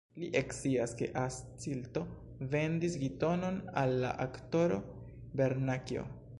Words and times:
Li 0.21 0.27
ekscias, 0.39 0.95
ke 1.01 1.09
Ascilto 1.23 2.03
vendis 2.55 2.97
Gitonon 3.03 3.61
al 3.85 3.95
la 4.07 4.17
aktoro 4.29 4.83
Vernakjo. 5.43 6.13